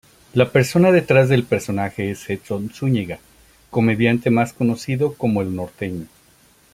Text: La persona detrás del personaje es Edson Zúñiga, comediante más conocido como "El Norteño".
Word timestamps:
La 0.33 0.49
persona 0.51 0.91
detrás 0.91 1.29
del 1.29 1.43
personaje 1.43 2.09
es 2.09 2.27
Edson 2.27 2.71
Zúñiga, 2.73 3.19
comediante 3.69 4.31
más 4.31 4.51
conocido 4.51 5.13
como 5.13 5.43
"El 5.43 5.55
Norteño". 5.55 6.07